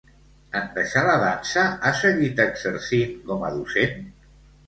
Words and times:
En 0.59 0.63
deixar 0.77 1.01
la 1.07 1.17
dansa, 1.23 1.65
ha 1.83 1.91
seguit 1.99 2.41
exercint 2.47 3.13
com 3.29 3.45
a 3.51 3.51
docent? 3.59 4.03